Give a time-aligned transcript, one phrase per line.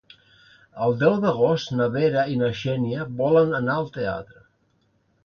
[0.85, 4.43] El deu d'agost na Vera i na Xènia volen anar al teatre.